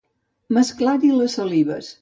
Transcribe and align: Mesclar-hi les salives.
Mesclar-hi 0.57 1.13
les 1.19 1.39
salives. 1.41 1.89